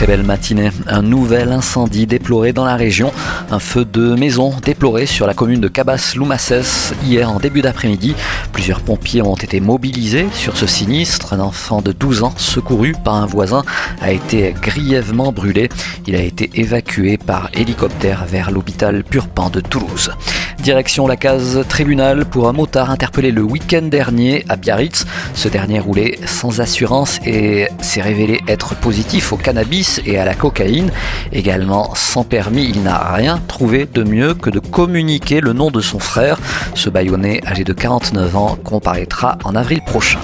Très 0.00 0.06
belle 0.06 0.22
matinée. 0.22 0.70
Un 0.86 1.02
nouvel 1.02 1.52
incendie 1.52 2.06
déploré 2.06 2.54
dans 2.54 2.64
la 2.64 2.74
région. 2.74 3.12
Un 3.50 3.58
feu 3.58 3.84
de 3.84 4.14
maison 4.14 4.54
déploré 4.64 5.04
sur 5.04 5.26
la 5.26 5.34
commune 5.34 5.60
de 5.60 5.68
Cabas-Loumassès 5.68 6.94
hier 7.04 7.30
en 7.30 7.38
début 7.38 7.60
d'après-midi. 7.60 8.14
Plusieurs 8.50 8.80
pompiers 8.80 9.20
ont 9.20 9.34
été 9.34 9.60
mobilisés 9.60 10.26
sur 10.32 10.56
ce 10.56 10.66
sinistre. 10.66 11.34
Un 11.34 11.40
enfant 11.40 11.82
de 11.82 11.92
12 11.92 12.22
ans, 12.22 12.32
secouru 12.38 12.94
par 13.04 13.16
un 13.16 13.26
voisin, 13.26 13.62
a 14.00 14.10
été 14.10 14.54
grièvement 14.62 15.32
brûlé. 15.32 15.68
Il 16.06 16.16
a 16.16 16.22
été 16.22 16.48
évacué 16.54 17.18
par 17.18 17.50
hélicoptère 17.52 18.24
vers 18.24 18.50
l'hôpital 18.50 19.04
Purpan 19.04 19.50
de 19.50 19.60
Toulouse. 19.60 20.12
Direction 20.60 21.06
la 21.06 21.16
case 21.16 21.64
tribunal 21.68 22.26
pour 22.26 22.46
un 22.46 22.52
motard 22.52 22.90
interpellé 22.90 23.32
le 23.32 23.42
week-end 23.42 23.82
dernier 23.82 24.44
à 24.48 24.56
Biarritz. 24.56 25.06
Ce 25.34 25.48
dernier 25.48 25.80
roulait 25.80 26.18
sans 26.26 26.60
assurance 26.60 27.18
et 27.24 27.68
s'est 27.80 28.02
révélé 28.02 28.40
être 28.46 28.74
positif 28.76 29.32
au 29.32 29.36
cannabis 29.38 29.89
et 30.04 30.18
à 30.18 30.24
la 30.24 30.34
cocaïne. 30.34 30.90
Également 31.32 31.94
sans 31.94 32.24
permis, 32.24 32.68
il 32.68 32.82
n'a 32.82 33.12
rien 33.14 33.40
trouvé 33.48 33.86
de 33.92 34.02
mieux 34.02 34.34
que 34.34 34.50
de 34.50 34.58
communiquer 34.58 35.40
le 35.40 35.52
nom 35.52 35.70
de 35.70 35.80
son 35.80 35.98
frère. 35.98 36.38
Ce 36.74 36.90
baïonné, 36.90 37.40
âgé 37.46 37.64
de 37.64 37.72
49 37.72 38.36
ans, 38.36 38.58
comparaîtra 38.62 39.38
en 39.44 39.54
avril 39.54 39.80
prochain. 39.84 40.20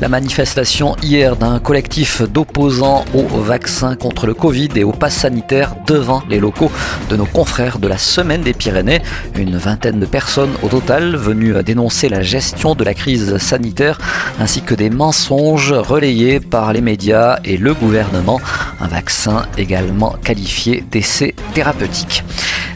La 0.00 0.08
manifestation 0.08 0.96
hier 1.02 1.36
d'un 1.36 1.60
collectif 1.60 2.22
d'opposants 2.22 3.04
au 3.14 3.22
vaccin 3.22 3.94
contre 3.94 4.26
le 4.26 4.34
Covid 4.34 4.70
et 4.74 4.84
au 4.84 4.92
pass 4.92 5.14
sanitaire 5.14 5.76
devant 5.86 6.22
les 6.28 6.40
locaux 6.40 6.70
de 7.08 7.16
nos 7.16 7.26
confrères 7.26 7.78
de 7.78 7.86
la 7.86 7.98
Semaine 7.98 8.42
des 8.42 8.54
Pyrénées. 8.54 9.02
Une 9.36 9.56
vingtaine 9.56 10.00
de 10.00 10.06
personnes 10.06 10.52
au 10.62 10.68
total 10.68 11.16
venues 11.16 11.54
dénoncer 11.62 12.08
la 12.08 12.22
gestion 12.22 12.74
de 12.74 12.84
la 12.84 12.94
crise 12.94 13.38
sanitaire 13.38 13.98
ainsi 14.38 14.62
que 14.62 14.74
des 14.74 14.90
mensonges 14.90 15.72
relayés 15.72 16.40
par 16.40 16.72
les 16.72 16.80
médias 16.80 17.38
et 17.44 17.56
le 17.56 17.74
gouvernement. 17.74 18.40
Un 18.84 18.88
vaccin 18.88 19.46
également 19.56 20.14
qualifié 20.22 20.84
d'essai 20.90 21.34
thérapeutique. 21.54 22.22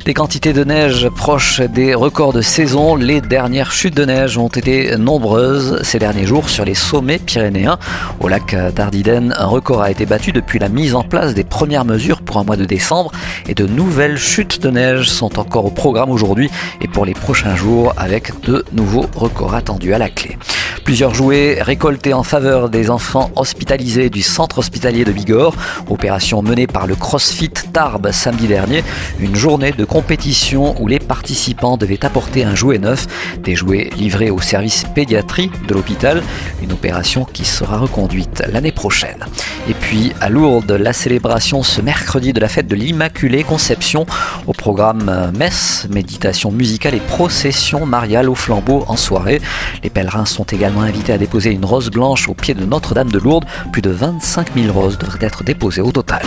Des 0.06 0.15
quantités 0.15 0.55
de 0.55 0.65
neige 0.65 1.06
proches 1.11 1.61
des 1.61 1.95
records 1.95 2.33
de 2.33 2.41
saison, 2.41 2.97
les 2.97 3.20
dernières 3.20 3.73
chutes 3.73 3.95
de 3.95 4.06
neige 4.06 4.39
ont 4.39 4.48
été 4.48 4.97
nombreuses 4.97 5.83
ces 5.83 5.98
derniers 5.98 6.25
jours 6.25 6.48
sur 6.48 6.65
les 6.65 6.73
sommets 6.73 7.19
pyrénéens. 7.19 7.78
Au 8.20 8.28
lac 8.28 8.56
d'Ardiden, 8.75 9.34
un 9.37 9.45
record 9.45 9.83
a 9.83 9.91
été 9.91 10.06
battu 10.06 10.33
depuis 10.33 10.59
la 10.59 10.70
mise 10.70 10.95
en 10.95 11.03
place 11.03 11.34
des 11.34 11.45
premières 11.45 11.84
mesures 11.84 12.22
pour 12.22 12.39
un 12.39 12.45
mois 12.45 12.56
de 12.56 12.65
décembre 12.65 13.12
et 13.47 13.55
de 13.55 13.67
nouvelles 13.67 14.17
chutes 14.17 14.62
de 14.62 14.70
neige 14.70 15.11
sont 15.11 15.39
encore 15.39 15.67
au 15.67 15.70
programme 15.70 16.11
aujourd'hui 16.11 16.50
et 16.81 16.89
pour 16.89 17.05
les 17.05 17.12
prochains 17.12 17.55
jours 17.55 17.93
avec 17.98 18.33
de 18.47 18.65
nouveaux 18.72 19.11
records 19.15 19.55
attendus 19.55 19.93
à 19.93 19.98
la 19.98 20.09
clé. 20.09 20.39
Plusieurs 20.89 21.12
jouets 21.12 21.58
récoltés 21.61 22.14
en 22.14 22.22
faveur 22.22 22.70
des 22.70 22.89
enfants 22.89 23.31
hospitalisés 23.36 24.08
du 24.08 24.22
centre 24.22 24.56
hospitalier 24.56 25.05
de 25.05 25.12
Bigorre. 25.12 25.55
Opération 25.91 26.41
menée 26.41 26.67
par 26.67 26.86
le 26.86 26.97
CrossFit 26.97 27.50
Tarbes 27.50 28.11
samedi 28.11 28.47
dernier. 28.47 28.83
Une 29.20 29.36
journée 29.36 29.72
de 29.72 29.84
compétition 29.84 30.81
où 30.81 30.86
les 30.86 30.98
participants 30.98 31.77
devaient 31.77 32.06
apporter 32.06 32.42
un 32.42 32.55
jouet 32.55 32.78
neuf. 32.78 33.06
Des 33.42 33.55
jouets 33.55 33.91
livrés 33.98 34.31
au 34.31 34.41
service 34.41 34.86
pédiatrie 34.94 35.50
de 35.69 35.75
l'hôpital. 35.75 36.22
Une 36.62 36.72
opération 36.72 37.27
qui 37.27 37.44
sera 37.44 37.77
reconduite 37.77 38.42
l'année 38.50 38.72
prochaine. 38.72 39.27
Et 39.69 39.75
puis 39.75 40.14
à 40.22 40.31
Lourdes, 40.31 40.72
la 40.72 40.94
célébration 40.94 41.62
ce 41.62 41.83
mercredi 41.83 42.33
de 42.33 42.41
la 42.41 42.48
fête 42.48 42.66
de 42.66 42.75
l'Immaculée 42.75 43.44
Conception. 43.44 44.06
Au 44.47 44.55
programme 44.55 45.33
messe, 45.36 45.86
méditation 45.91 46.50
musicale 46.50 46.94
et 46.94 47.00
procession 47.00 47.84
mariale 47.84 48.31
au 48.31 48.34
flambeau 48.34 48.87
en 48.88 48.97
soirée. 48.97 49.43
Les 49.84 49.91
pèlerins 49.91 50.25
sont 50.25 50.44
également 50.44 50.78
invité 50.87 51.12
à 51.12 51.19
déposer 51.19 51.50
une 51.50 51.65
rose 51.65 51.91
blanche 51.91 52.28
au 52.28 52.34
pied 52.34 52.55
de 52.55 52.65
Notre-Dame 52.65 53.11
de 53.11 53.19
Lourdes. 53.19 53.47
Plus 53.72 53.83
de 53.83 53.91
25 53.91 54.55
000 54.55 54.72
roses 54.72 54.99
devraient 54.99 55.27
être 55.27 55.44
déposées 55.44 55.83
au 55.83 55.93
total. 55.93 56.22